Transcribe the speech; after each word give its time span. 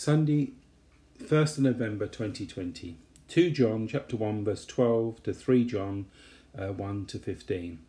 Sunday, 0.00 0.52
1st 1.22 1.58
of 1.58 1.64
November 1.64 2.06
2020. 2.06 2.96
2 3.28 3.50
John 3.50 3.86
chapter 3.86 4.16
1 4.16 4.44
verse 4.46 4.64
12 4.64 5.22
to 5.24 5.34
3 5.34 5.64
John 5.66 6.06
uh, 6.58 6.68
1 6.68 7.04
to 7.04 7.18
15. 7.18 7.80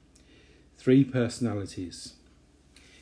Three 0.78 1.06
personalities. 1.06 2.16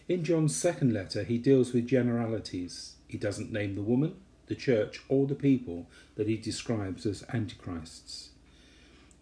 In 0.08 0.24
John's 0.24 0.56
second 0.56 0.94
letter, 0.94 1.24
he 1.24 1.40
deals 1.40 1.74
with 1.74 1.88
generalities. 1.88 2.98
He 3.08 3.18
doesn't 3.18 3.52
name 3.52 3.74
the 3.74 3.82
woman, 3.82 4.14
the 4.46 4.54
church, 4.54 5.02
or 5.10 5.26
the 5.26 5.34
people 5.34 5.88
that 6.14 6.28
he 6.28 6.38
describes 6.38 7.08
as 7.08 7.26
antichrists. 7.34 8.30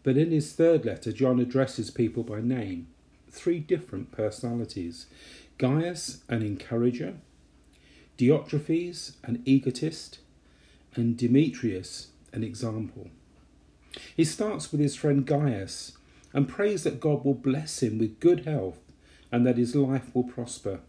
But 0.04 0.18
in 0.18 0.32
his 0.32 0.52
third 0.52 0.84
letter, 0.84 1.14
John 1.14 1.40
addresses 1.40 1.92
people 1.92 2.24
by 2.24 2.42
name. 2.42 2.88
Three 3.32 3.60
different 3.60 4.12
personalities 4.12 5.06
Gaius, 5.58 6.24
an 6.28 6.42
encourager, 6.42 7.16
Diotrephes, 8.18 9.14
an 9.24 9.44
egotist, 9.46 10.20
and 10.96 11.16
Demetrius, 11.16 12.08
an 12.34 12.44
example. 12.44 13.10
He 14.16 14.25
starts 14.25 14.71
with 14.71 14.82
his 14.82 14.96
friend 14.96 15.25
Gaius 15.25 15.94
and 16.34 16.50
prays 16.50 16.84
that 16.84 17.00
God 17.00 17.24
will 17.24 17.34
bless 17.34 17.82
him 17.82 17.98
with 17.98 18.20
good 18.20 18.46
health 18.46 18.80
and 19.32 19.46
that 19.46 19.58
his 19.58 19.75
life 19.75 20.14
will 20.14 20.24
prosper. 20.24 20.80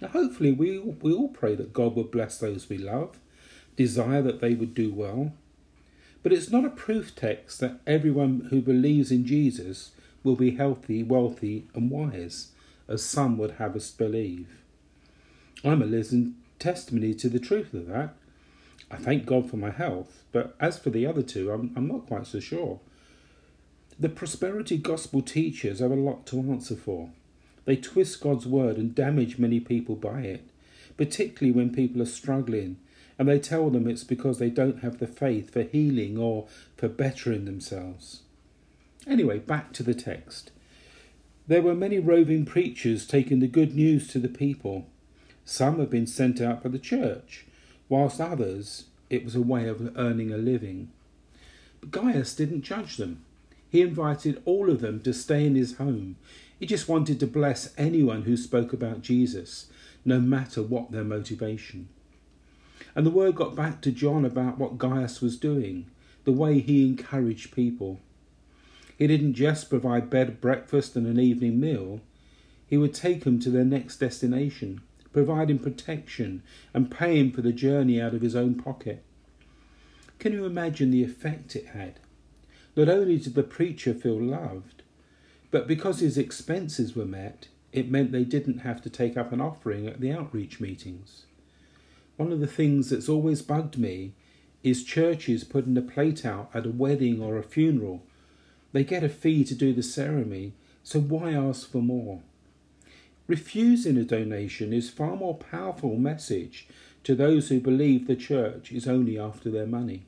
Now, 0.00 0.08
hopefully, 0.08 0.52
we, 0.52 0.78
we 0.78 1.12
all 1.12 1.28
pray 1.28 1.54
that 1.54 1.72
God 1.72 1.94
would 1.94 2.10
bless 2.10 2.38
those 2.38 2.68
we 2.68 2.78
love, 2.78 3.18
desire 3.76 4.22
that 4.22 4.40
they 4.40 4.54
would 4.54 4.74
do 4.74 4.92
well. 4.92 5.32
But 6.22 6.32
it's 6.32 6.50
not 6.50 6.64
a 6.64 6.70
proof 6.70 7.14
text 7.14 7.60
that 7.60 7.80
everyone 7.86 8.48
who 8.50 8.60
believes 8.60 9.10
in 9.10 9.26
Jesus 9.26 9.92
will 10.22 10.36
be 10.36 10.52
healthy, 10.52 11.02
wealthy, 11.02 11.66
and 11.74 11.90
wise, 11.90 12.48
as 12.88 13.02
some 13.02 13.38
would 13.38 13.52
have 13.52 13.76
us 13.76 13.90
believe. 13.90 14.48
I'm 15.64 15.82
a 15.82 15.86
testimony 16.60 17.14
to 17.14 17.28
the 17.28 17.40
truth 17.40 17.74
of 17.74 17.88
that. 17.88 18.14
I 18.90 18.96
thank 18.96 19.26
God 19.26 19.50
for 19.50 19.56
my 19.56 19.70
health, 19.70 20.22
but 20.30 20.54
as 20.60 20.78
for 20.78 20.90
the 20.90 21.06
other 21.06 21.22
two, 21.22 21.50
I'm, 21.50 21.72
I'm 21.76 21.88
not 21.88 22.06
quite 22.06 22.26
so 22.26 22.38
sure. 22.38 22.78
The 23.98 24.08
prosperity 24.08 24.78
gospel 24.78 25.22
teachers 25.22 25.80
have 25.80 25.90
a 25.90 25.96
lot 25.96 26.26
to 26.26 26.38
answer 26.38 26.76
for. 26.76 27.10
They 27.64 27.76
twist 27.76 28.20
God's 28.20 28.46
word 28.46 28.76
and 28.76 28.94
damage 28.94 29.38
many 29.38 29.60
people 29.60 29.96
by 29.96 30.20
it, 30.20 30.44
particularly 30.96 31.52
when 31.52 31.74
people 31.74 32.00
are 32.00 32.06
struggling 32.06 32.76
and 33.20 33.28
they 33.28 33.38
tell 33.38 33.68
them 33.68 33.86
it's 33.86 34.02
because 34.02 34.38
they 34.38 34.48
don't 34.48 34.80
have 34.80 34.98
the 34.98 35.06
faith 35.06 35.52
for 35.52 35.60
healing 35.60 36.16
or 36.16 36.46
for 36.78 36.88
bettering 36.88 37.44
themselves. 37.44 38.22
Anyway, 39.06 39.38
back 39.38 39.74
to 39.74 39.82
the 39.82 39.92
text. 39.92 40.50
There 41.46 41.60
were 41.60 41.74
many 41.74 41.98
roving 41.98 42.46
preachers 42.46 43.06
taking 43.06 43.40
the 43.40 43.46
good 43.46 43.76
news 43.76 44.08
to 44.08 44.18
the 44.18 44.28
people. 44.28 44.86
Some 45.50 45.80
have 45.80 45.90
been 45.90 46.06
sent 46.06 46.40
out 46.40 46.62
by 46.62 46.68
the 46.68 46.78
church, 46.78 47.44
whilst 47.88 48.20
others 48.20 48.84
it 49.10 49.24
was 49.24 49.34
a 49.34 49.42
way 49.42 49.66
of 49.66 49.96
earning 49.98 50.32
a 50.32 50.36
living. 50.36 50.92
But 51.80 51.90
Gaius 51.90 52.36
didn't 52.36 52.62
judge 52.62 52.98
them. 52.98 53.24
He 53.68 53.80
invited 53.80 54.42
all 54.44 54.70
of 54.70 54.80
them 54.80 55.00
to 55.00 55.12
stay 55.12 55.44
in 55.44 55.56
his 55.56 55.78
home. 55.78 56.14
He 56.60 56.66
just 56.66 56.88
wanted 56.88 57.18
to 57.18 57.26
bless 57.26 57.74
anyone 57.76 58.22
who 58.22 58.36
spoke 58.36 58.72
about 58.72 59.02
Jesus, 59.02 59.66
no 60.04 60.20
matter 60.20 60.62
what 60.62 60.92
their 60.92 61.02
motivation. 61.02 61.88
And 62.94 63.04
the 63.04 63.10
word 63.10 63.34
got 63.34 63.56
back 63.56 63.80
to 63.80 63.90
John 63.90 64.24
about 64.24 64.56
what 64.56 64.78
Gaius 64.78 65.20
was 65.20 65.36
doing, 65.36 65.86
the 66.22 66.30
way 66.30 66.60
he 66.60 66.86
encouraged 66.86 67.56
people. 67.56 67.98
He 68.96 69.08
didn't 69.08 69.34
just 69.34 69.68
provide 69.68 70.10
bed, 70.10 70.40
breakfast, 70.40 70.94
and 70.94 71.08
an 71.08 71.18
evening 71.18 71.58
meal, 71.58 72.02
he 72.68 72.78
would 72.78 72.94
take 72.94 73.24
them 73.24 73.40
to 73.40 73.50
their 73.50 73.64
next 73.64 73.96
destination 73.96 74.82
providing 75.12 75.58
protection 75.58 76.42
and 76.72 76.90
paying 76.90 77.32
for 77.32 77.42
the 77.42 77.52
journey 77.52 78.00
out 78.00 78.14
of 78.14 78.22
his 78.22 78.36
own 78.36 78.54
pocket. 78.54 79.02
Can 80.18 80.32
you 80.32 80.44
imagine 80.44 80.90
the 80.90 81.02
effect 81.02 81.56
it 81.56 81.68
had? 81.68 81.98
Not 82.76 82.88
only 82.88 83.18
did 83.18 83.34
the 83.34 83.42
preacher 83.42 83.94
feel 83.94 84.20
loved, 84.20 84.82
but 85.50 85.66
because 85.66 86.00
his 86.00 86.16
expenses 86.16 86.94
were 86.94 87.06
met, 87.06 87.48
it 87.72 87.90
meant 87.90 88.12
they 88.12 88.24
didn't 88.24 88.58
have 88.58 88.82
to 88.82 88.90
take 88.90 89.16
up 89.16 89.32
an 89.32 89.40
offering 89.40 89.86
at 89.86 90.00
the 90.00 90.12
outreach 90.12 90.60
meetings. 90.60 91.24
One 92.16 92.32
of 92.32 92.40
the 92.40 92.46
things 92.46 92.90
that's 92.90 93.08
always 93.08 93.42
bugged 93.42 93.78
me 93.78 94.12
is 94.62 94.84
churches 94.84 95.42
putting 95.42 95.76
a 95.76 95.82
plate 95.82 96.26
out 96.26 96.50
at 96.52 96.66
a 96.66 96.70
wedding 96.70 97.22
or 97.22 97.38
a 97.38 97.42
funeral. 97.42 98.02
They 98.72 98.84
get 98.84 99.02
a 99.02 99.08
fee 99.08 99.44
to 99.44 99.54
do 99.54 99.72
the 99.72 99.82
ceremony, 99.82 100.52
so 100.82 101.00
why 101.00 101.32
ask 101.32 101.70
for 101.70 101.82
more? 101.82 102.20
Refusing 103.30 103.96
a 103.96 104.02
donation 104.02 104.72
is 104.72 104.90
far 104.90 105.14
more 105.14 105.36
powerful 105.36 105.94
message 105.94 106.66
to 107.04 107.14
those 107.14 107.48
who 107.48 107.60
believe 107.60 108.08
the 108.08 108.16
church 108.16 108.72
is 108.72 108.88
only 108.88 109.16
after 109.16 109.52
their 109.52 109.68
money. 109.68 110.02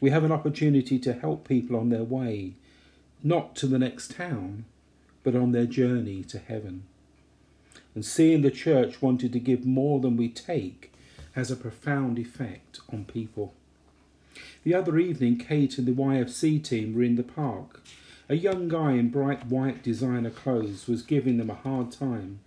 We 0.00 0.10
have 0.10 0.22
an 0.22 0.30
opportunity 0.30 1.00
to 1.00 1.12
help 1.12 1.48
people 1.48 1.74
on 1.74 1.88
their 1.88 2.04
way, 2.04 2.52
not 3.24 3.56
to 3.56 3.66
the 3.66 3.80
next 3.80 4.12
town, 4.12 4.64
but 5.24 5.34
on 5.34 5.50
their 5.50 5.66
journey 5.66 6.22
to 6.22 6.38
heaven. 6.38 6.84
And 7.96 8.04
seeing 8.04 8.42
the 8.42 8.52
church 8.52 9.02
wanted 9.02 9.32
to 9.32 9.40
give 9.40 9.66
more 9.66 9.98
than 9.98 10.16
we 10.16 10.28
take 10.28 10.92
has 11.32 11.50
a 11.50 11.56
profound 11.56 12.16
effect 12.16 12.78
on 12.92 13.06
people. 13.06 13.54
The 14.62 14.72
other 14.72 14.98
evening, 14.98 15.36
Kate 15.36 15.76
and 15.78 15.88
the 15.88 16.00
YFC 16.00 16.62
team 16.62 16.94
were 16.94 17.02
in 17.02 17.16
the 17.16 17.24
park 17.24 17.82
a 18.28 18.36
young 18.36 18.68
guy 18.68 18.92
in 18.92 19.10
bright 19.10 19.46
white 19.46 19.82
designer 19.82 20.30
clothes 20.30 20.86
was 20.86 21.02
giving 21.02 21.38
them 21.38 21.50
a 21.50 21.54
hard 21.54 21.90
time, 21.90 22.40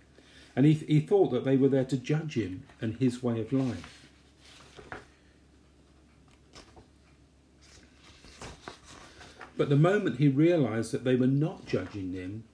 and 0.54 0.66
he, 0.66 0.74
he 0.74 1.00
thought 1.00 1.30
that 1.30 1.44
they 1.44 1.56
were 1.56 1.68
there 1.68 1.84
to 1.84 1.96
judge 1.96 2.34
him 2.34 2.62
and 2.80 2.96
his 2.96 3.22
way 3.22 3.40
of 3.40 3.52
life. 3.52 4.08
But 9.56 9.68
the 9.68 9.76
moment 9.76 10.18
he 10.18 10.28
realised 10.28 10.92
that 10.92 11.04
they 11.04 11.14
were 11.14 11.26
not 11.26 11.66
judging 11.66 12.12
him, 12.12 12.44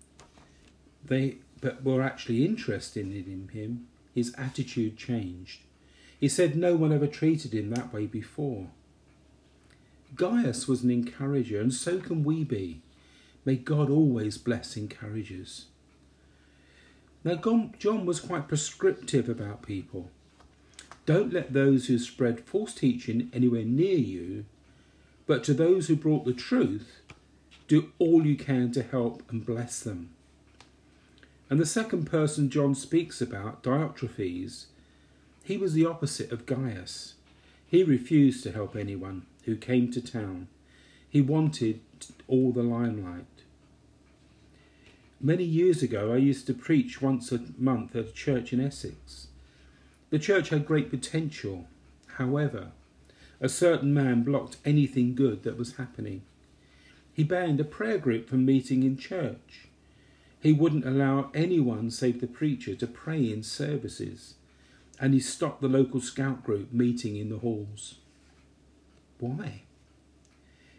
they 1.05 1.37
but 1.61 1.83
were 1.83 2.03
actually 2.03 2.45
interested 2.45 3.07
in 3.07 3.49
him, 3.53 3.89
his 4.15 4.35
attitude 4.37 4.97
changed. 4.97 5.61
He 6.19 6.29
said 6.29 6.57
no 6.57 6.77
one 6.77 6.93
ever 6.93 7.07
treated 7.07 7.53
him 7.53 7.71
that 7.71 7.93
way 7.93 8.07
before. 8.07 8.69
Gaius 10.15 10.67
was 10.67 10.83
an 10.83 10.91
encourager, 10.91 11.61
and 11.61 11.73
so 11.73 11.99
can 11.99 12.25
we 12.25 12.45
be. 12.45 12.81
May 13.49 13.57
God 13.57 13.89
always 13.89 14.37
bless 14.37 14.77
encouragers. 14.77 15.69
Now, 17.25 17.37
John 17.79 18.05
was 18.05 18.21
quite 18.21 18.47
prescriptive 18.47 19.27
about 19.27 19.63
people. 19.63 20.11
Don't 21.07 21.33
let 21.33 21.55
those 21.55 21.87
who 21.87 21.99
spread 21.99 22.43
false 22.45 22.75
teaching 22.75 23.31
anywhere 23.33 23.65
near 23.65 23.97
you, 23.97 24.45
but 25.27 25.45
to 25.45 25.55
those 25.55 25.89
who 25.89 25.97
brought 25.97 26.27
the 26.27 26.35
truth, 26.35 27.01
do 27.69 27.91
all 27.99 28.27
you 28.27 28.37
can 28.37 28.71
to 28.73 28.83
help 28.83 29.23
and 29.31 29.47
bless 29.47 29.81
them. 29.81 30.11
And 31.49 31.59
the 31.59 31.65
second 31.65 32.05
person 32.05 32.51
John 32.51 32.75
speaks 32.75 33.23
about, 33.23 33.63
Diotrephes, 33.63 34.67
he 35.43 35.57
was 35.57 35.73
the 35.73 35.87
opposite 35.87 36.31
of 36.33 36.45
Gaius. 36.45 37.15
He 37.67 37.83
refused 37.83 38.43
to 38.43 38.53
help 38.53 38.77
anyone 38.77 39.25
who 39.45 39.57
came 39.57 39.91
to 39.93 40.03
town. 40.03 40.49
He 41.09 41.23
wanted 41.23 41.81
all 42.29 42.53
the 42.53 42.63
limelight. 42.63 43.25
Many 45.21 45.43
years 45.43 45.83
ago, 45.83 46.13
I 46.13 46.19
used 46.19 46.47
to 46.47 46.55
preach 46.55 47.03
once 47.03 47.33
a 47.33 47.41
month 47.59 47.97
at 47.97 48.07
a 48.07 48.13
church 48.13 48.53
in 48.53 48.61
Essex. 48.61 49.27
The 50.11 50.19
church 50.19 50.51
had 50.51 50.65
great 50.65 50.91
potential. 50.91 51.67
However, 52.19 52.71
a 53.41 53.49
certain 53.49 53.93
man 53.93 54.23
blocked 54.23 54.59
anything 54.65 55.17
good 55.17 55.43
that 55.43 55.59
was 55.59 55.75
happening. 55.75 56.23
He 57.13 57.25
banned 57.25 57.59
a 57.59 57.65
prayer 57.65 57.99
group 57.99 58.29
from 58.29 58.45
meeting 58.45 58.85
in 58.85 58.97
church. 58.97 59.67
He 60.41 60.53
wouldn't 60.53 60.87
allow 60.87 61.33
anyone 61.35 61.91
save 61.91 62.21
the 62.21 62.29
preacher 62.29 62.77
to 62.77 62.87
pray 62.87 63.33
in 63.33 63.43
services. 63.43 64.35
And 65.01 65.15
he 65.15 65.21
stopped 65.21 65.61
the 65.61 65.69
local 65.69 66.01
scout 66.01 66.45
group 66.45 66.73
meeting 66.73 67.17
in 67.17 67.29
the 67.29 67.39
halls. 67.39 67.97
Why? 69.19 69.63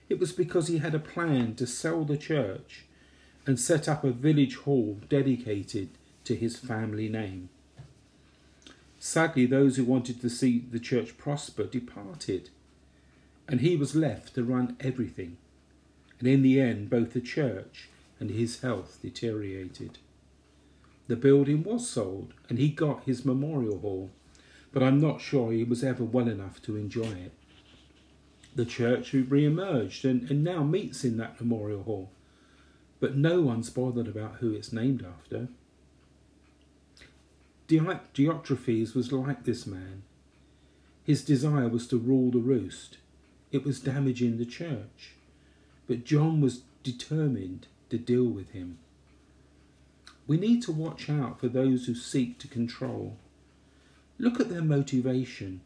It 0.08 0.18
was 0.18 0.32
because 0.32 0.70
he 0.70 0.78
had 0.78 0.96
a 0.96 1.00
plan 1.00 1.56
to 1.56 1.68
sell 1.68 2.06
the 2.06 2.18
church 2.18 2.86
and 3.50 3.60
set 3.60 3.90
up 3.90 4.04
a 4.04 4.12
village 4.12 4.58
hall 4.58 5.00
dedicated 5.10 5.90
to 6.24 6.36
his 6.36 6.60
family 6.60 7.10
name. 7.10 7.50
Sadly, 9.00 9.48
those 9.48 9.76
who 9.76 9.86
wanted 9.86 10.22
to 10.22 10.30
see 10.30 10.60
the 10.60 10.78
church 10.80 11.18
prosper 11.18 11.64
departed, 11.64 12.52
and 13.48 13.62
he 13.62 13.76
was 13.76 13.96
left 13.96 14.36
to 14.36 14.44
run 14.44 14.78
everything. 14.80 15.38
And 16.20 16.28
in 16.28 16.44
the 16.44 16.62
end, 16.62 16.92
both 16.92 17.14
the 17.14 17.22
church 17.22 17.90
and 18.20 18.30
his 18.30 18.62
health 18.62 19.00
deteriorated. 19.02 19.98
The 21.08 21.16
building 21.16 21.64
was 21.64 21.90
sold, 21.90 22.36
and 22.50 22.60
he 22.60 22.70
got 22.70 23.06
his 23.06 23.26
memorial 23.26 23.80
hall, 23.80 24.12
but 24.72 24.84
I'm 24.84 25.02
not 25.02 25.22
sure 25.22 25.52
he 25.52 25.64
was 25.64 25.84
ever 25.84 26.04
well 26.04 26.28
enough 26.28 26.62
to 26.62 26.76
enjoy 26.76 27.14
it. 27.14 27.32
The 28.56 28.66
church 28.66 29.12
re 29.12 29.44
emerged 29.44 30.06
and, 30.06 30.30
and 30.30 30.44
now 30.44 30.62
meets 30.62 31.04
in 31.04 31.18
that 31.18 31.42
memorial 31.42 31.82
hall 31.82 32.12
but 33.00 33.16
no 33.16 33.42
one's 33.42 33.70
bothered 33.70 34.08
about 34.08 34.36
who 34.36 34.52
it's 34.54 34.74
named 34.74 35.06
after. 35.06 35.48
Diotrephes 37.68 38.96
was 38.96 39.12
like 39.12 39.44
this 39.44 39.66
man. 39.66 40.04
His 41.04 41.24
desire 41.24 41.68
was 41.68 41.88
to 41.88 41.98
rule 41.98 42.32
the 42.32 42.40
roost. 42.40 42.98
It 43.52 43.64
was 43.64 43.80
damaging 43.80 44.38
the 44.38 44.46
church. 44.46 45.14
But 45.88 46.04
John 46.04 46.42
was 46.42 46.62
determined 46.84 47.68
to 47.90 47.98
deal 47.98 48.26
with 48.26 48.52
him. 48.52 48.80
We 50.28 50.38
need 50.38 50.62
to 50.64 50.72
watch 50.72 51.10
out 51.10 51.40
for 51.40 51.48
those 51.48 51.86
who 51.86 51.96
seek 51.96 52.38
to 52.40 52.48
control. 52.48 53.18
Look 54.20 54.40
at 54.40 54.50
their 54.50 54.62
motivation. 54.62 55.62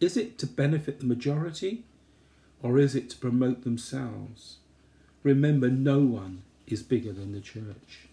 Is 0.00 0.16
it 0.16 0.36
to 0.38 0.46
benefit 0.46 1.00
the 1.00 1.06
majority 1.06 1.84
or 2.62 2.78
is 2.78 2.94
it 2.94 3.08
to 3.10 3.16
promote 3.16 3.64
themselves? 3.64 4.56
Remember, 5.22 5.68
no 5.68 6.00
one 6.00 6.42
is 6.66 6.82
bigger 6.82 7.12
than 7.12 7.32
the 7.32 7.40
church. 7.40 8.08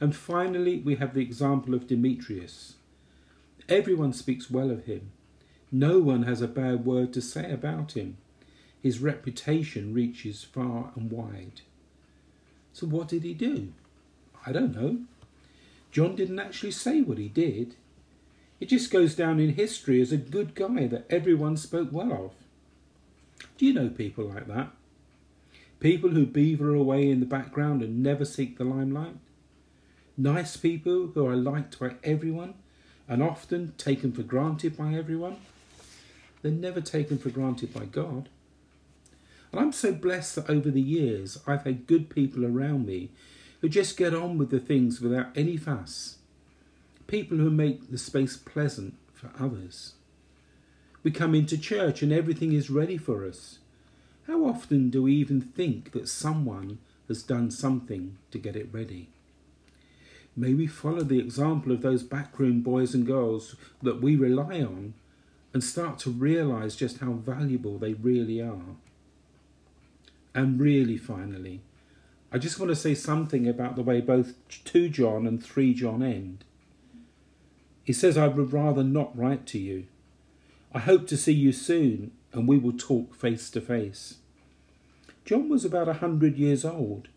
And 0.00 0.14
finally, 0.14 0.78
we 0.78 0.96
have 0.96 1.14
the 1.14 1.22
example 1.22 1.74
of 1.74 1.86
Demetrius. 1.86 2.74
Everyone 3.68 4.12
speaks 4.12 4.50
well 4.50 4.70
of 4.70 4.84
him. 4.84 5.12
No 5.70 5.98
one 5.98 6.24
has 6.24 6.42
a 6.42 6.48
bad 6.48 6.84
word 6.84 7.12
to 7.14 7.20
say 7.20 7.50
about 7.50 7.92
him. 7.92 8.16
His 8.82 8.98
reputation 9.00 9.94
reaches 9.94 10.44
far 10.44 10.90
and 10.94 11.10
wide. 11.10 11.62
So, 12.72 12.86
what 12.86 13.08
did 13.08 13.22
he 13.22 13.34
do? 13.34 13.72
I 14.44 14.52
don't 14.52 14.74
know. 14.74 14.98
John 15.90 16.16
didn't 16.16 16.40
actually 16.40 16.72
say 16.72 17.00
what 17.00 17.18
he 17.18 17.28
did. 17.28 17.76
It 18.60 18.68
just 18.68 18.90
goes 18.90 19.14
down 19.14 19.40
in 19.40 19.54
history 19.54 20.00
as 20.00 20.12
a 20.12 20.16
good 20.16 20.54
guy 20.54 20.86
that 20.88 21.06
everyone 21.08 21.56
spoke 21.56 21.88
well 21.92 22.12
of. 22.12 22.32
Do 23.56 23.66
you 23.66 23.72
know 23.72 23.88
people 23.88 24.24
like 24.24 24.48
that? 24.48 24.70
People 25.84 26.12
who 26.12 26.24
beaver 26.24 26.74
away 26.74 27.10
in 27.10 27.20
the 27.20 27.26
background 27.26 27.82
and 27.82 28.02
never 28.02 28.24
seek 28.24 28.56
the 28.56 28.64
limelight? 28.64 29.16
Nice 30.16 30.56
people 30.56 31.08
who 31.08 31.26
are 31.26 31.36
liked 31.36 31.78
by 31.78 31.96
everyone 32.02 32.54
and 33.06 33.22
often 33.22 33.74
taken 33.76 34.10
for 34.10 34.22
granted 34.22 34.78
by 34.78 34.94
everyone? 34.94 35.36
They're 36.40 36.52
never 36.52 36.80
taken 36.80 37.18
for 37.18 37.28
granted 37.28 37.74
by 37.74 37.84
God. 37.84 38.30
And 39.52 39.60
I'm 39.60 39.72
so 39.72 39.92
blessed 39.92 40.36
that 40.36 40.48
over 40.48 40.70
the 40.70 40.80
years 40.80 41.38
I've 41.46 41.64
had 41.64 41.86
good 41.86 42.08
people 42.08 42.46
around 42.46 42.86
me 42.86 43.10
who 43.60 43.68
just 43.68 43.98
get 43.98 44.14
on 44.14 44.38
with 44.38 44.48
the 44.48 44.60
things 44.60 45.02
without 45.02 45.36
any 45.36 45.58
fuss. 45.58 46.16
People 47.06 47.36
who 47.36 47.50
make 47.50 47.90
the 47.90 47.98
space 47.98 48.38
pleasant 48.38 48.94
for 49.12 49.30
others. 49.38 49.92
We 51.02 51.10
come 51.10 51.34
into 51.34 51.58
church 51.58 52.00
and 52.00 52.10
everything 52.10 52.54
is 52.54 52.70
ready 52.70 52.96
for 52.96 53.26
us. 53.28 53.58
How 54.26 54.44
often 54.46 54.88
do 54.88 55.02
we 55.02 55.14
even 55.14 55.40
think 55.40 55.92
that 55.92 56.08
someone 56.08 56.78
has 57.08 57.22
done 57.22 57.50
something 57.50 58.16
to 58.30 58.38
get 58.38 58.56
it 58.56 58.68
ready? 58.72 59.10
May 60.34 60.54
we 60.54 60.66
follow 60.66 61.02
the 61.02 61.18
example 61.18 61.72
of 61.72 61.82
those 61.82 62.02
backroom 62.02 62.62
boys 62.62 62.94
and 62.94 63.06
girls 63.06 63.54
that 63.82 64.00
we 64.00 64.16
rely 64.16 64.62
on 64.62 64.94
and 65.52 65.62
start 65.62 65.98
to 66.00 66.10
realize 66.10 66.74
just 66.74 66.98
how 66.98 67.12
valuable 67.12 67.78
they 67.78 67.92
really 67.92 68.40
are. 68.40 68.76
And 70.34 70.58
really, 70.58 70.96
finally, 70.96 71.60
I 72.32 72.38
just 72.38 72.58
want 72.58 72.70
to 72.70 72.76
say 72.76 72.94
something 72.94 73.46
about 73.46 73.76
the 73.76 73.82
way 73.82 74.00
both 74.00 74.34
2 74.64 74.88
John 74.88 75.26
and 75.26 75.44
3 75.44 75.74
John 75.74 76.02
end. 76.02 76.44
He 77.84 77.92
says, 77.92 78.16
I 78.16 78.26
would 78.26 78.52
rather 78.52 78.82
not 78.82 79.16
write 79.16 79.46
to 79.48 79.58
you. 79.58 79.86
I 80.72 80.80
hope 80.80 81.06
to 81.08 81.16
see 81.16 81.32
you 81.32 81.52
soon 81.52 82.10
and 82.34 82.46
we 82.46 82.58
will 82.58 82.72
talk 82.76 83.14
face 83.14 83.48
to 83.50 83.60
face. 83.60 84.18
John 85.24 85.48
was 85.48 85.64
about 85.64 85.88
a 85.88 85.94
hundred 85.94 86.36
years 86.36 86.64
old, 86.64 87.08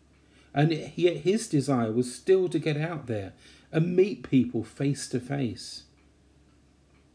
and 0.54 0.72
yet 0.96 1.18
his 1.18 1.48
desire 1.48 1.92
was 1.92 2.14
still 2.14 2.48
to 2.48 2.58
get 2.58 2.76
out 2.76 3.06
there 3.06 3.32
and 3.70 3.94
meet 3.94 4.28
people 4.28 4.64
face 4.64 5.08
to 5.08 5.20
face. 5.20 5.82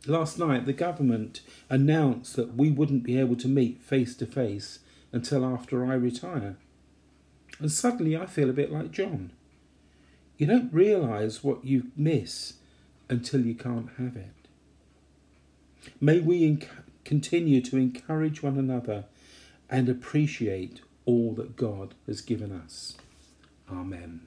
Last 0.06 0.38
night, 0.38 0.66
the 0.66 0.74
government 0.74 1.42
announced 1.70 2.36
that 2.36 2.56
we 2.56 2.70
wouldn't 2.70 3.04
be 3.04 3.18
able 3.18 3.38
to 3.38 3.48
meet 3.48 3.82
face 3.82 4.16
to 4.18 4.26
face 4.26 4.80
until 5.12 5.46
after 5.46 5.86
I 5.86 5.94
retire. 5.94 6.58
And 7.60 7.72
suddenly 7.72 8.18
I 8.18 8.26
feel 8.26 8.50
a 8.50 8.54
bit 8.54 8.72
like 8.72 8.92
John. 8.92 9.32
You 10.38 10.48
don't 10.48 10.74
realise 10.74 11.44
what 11.44 11.64
you 11.64 11.92
miss 11.96 12.56
until 13.10 13.46
you 13.46 13.56
can't 13.56 13.90
have 13.98 14.18
it. 14.18 14.34
May 16.02 16.20
we 16.20 16.44
continue 17.06 17.62
to 17.62 17.78
encourage 17.78 18.44
one 18.44 18.58
another 18.58 19.06
and 19.70 19.90
appreciate 19.90 20.82
all 21.06 21.34
that 21.34 21.56
God 21.56 21.96
has 22.08 22.22
given 22.22 22.52
us. 22.52 22.96
Amen. 23.72 24.22